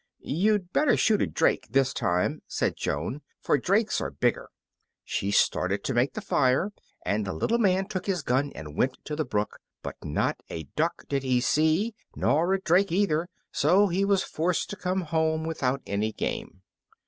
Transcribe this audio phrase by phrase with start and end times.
[0.23, 4.49] "You'd better shoot a drake this time," said Joan, "for drakes are bigger."
[5.03, 6.71] She started to make the fire,
[7.05, 10.63] and the little man took his gun and went to the brook; but not a
[10.75, 15.43] duck did he see, nor drake neither, and so he was forced to come home
[15.43, 16.63] without any game.